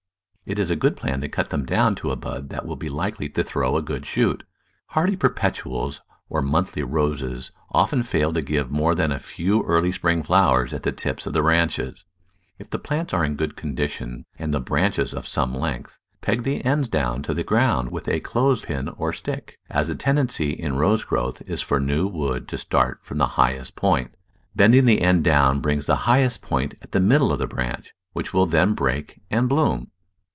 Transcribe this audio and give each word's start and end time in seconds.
It 0.43 0.59
is 0.59 0.69
a 0.69 0.75
good 0.75 0.97
plan 0.97 1.21
to 1.21 1.29
cut 1.29 1.49
them 1.49 1.65
down 1.65 1.95
to 1.95 2.11
a 2.11 2.17
bud 2.17 2.49
that 2.49 2.65
will 2.65 2.75
be 2.75 2.89
likely 2.89 3.29
to 3.29 3.43
throw 3.43 3.77
a 3.77 3.81
good 3.81 4.05
shoot. 4.05 4.43
Hardy 4.87 5.15
Perpetuals 5.15 6.01
or 6.29 6.41
monthly 6.41 6.83
Roses 6.83 7.53
often 7.71 8.03
fail 8.03 8.33
to 8.33 8.41
give 8.41 8.69
more 8.69 8.93
than 8.93 9.13
a 9.13 9.19
few 9.19 9.63
early 9.63 9.93
spring 9.93 10.23
flowers 10.23 10.73
at 10.73 10.83
the 10.83 10.91
tips 10.91 11.25
of 11.25 11.31
the 11.31 11.41
branches. 11.41 12.03
If 12.59 12.69
the 12.69 12.79
plants 12.79 13.13
are 13.13 13.23
in 13.23 13.37
good 13.37 13.55
condition, 13.55 14.25
and 14.37 14.53
the 14.53 14.59
branches 14.59 15.13
of 15.13 15.25
some 15.25 15.53
length, 15.55 15.97
peg 16.19 16.43
the 16.43 16.65
ends 16.65 16.89
down 16.89 17.21
to 17.23 17.33
the 17.33 17.45
ground 17.45 17.89
with 17.89 18.09
a 18.09 18.19
clothes 18.19 18.65
pin 18.65 18.89
or 18.89 19.13
stick, 19.13 19.57
as 19.69 19.87
the 19.87 19.95
tendency 19.95 20.49
in 20.49 20.75
Rose 20.75 21.05
growth 21.05 21.41
is 21.43 21.61
for 21.61 21.79
new 21.79 22.07
wood 22.07 22.49
to 22.49 22.57
start 22.57 22.99
from 23.05 23.19
the 23.19 23.27
highest 23.37 23.77
point. 23.77 24.15
Bending 24.53 24.83
the 24.83 25.01
end 25.01 25.23
down 25.23 25.61
brings 25.61 25.85
the 25.85 25.95
highest 26.11 26.41
point 26.41 26.73
at 26.81 26.91
the 26.91 26.99
middle 26.99 27.31
of 27.31 27.39
the 27.39 27.47
branch, 27.47 27.93
which 28.11 28.33
will 28.33 28.47
then 28.47 28.73
break 28.73 29.21
and 29.31 29.47
bloom. 29.47 29.87